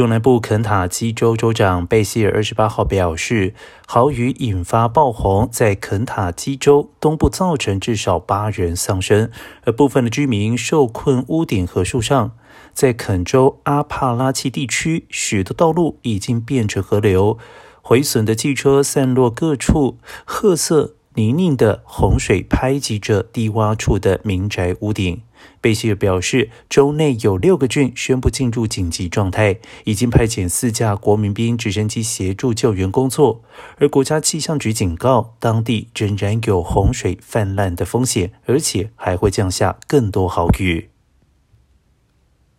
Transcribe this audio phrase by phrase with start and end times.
[0.00, 3.52] 中南部肯塔基州州长贝希尔二十八号表示，
[3.86, 9.30] 豪雨引发暴洪，在肯塔基州东部造成至少八人丧生，
[9.64, 12.32] 而部分的居民受困屋顶和树上。
[12.72, 17.36] 在肯州阿帕拉契地区，许多道路已经变成河流，
[17.82, 25.22] 毁损的汽车散落各处，褐色泥泞的洪水拍击着低洼处的民宅屋顶。
[25.60, 33.42] 贝希尔表示，州内有六个郡宣布进入紧急状态，已经派遣四架国民兵直升机协助救援工作。
[33.78, 40.90] 而国家气象局警告，当地仍然有洪水泛滥的风险，而且还会降下更多豪雨。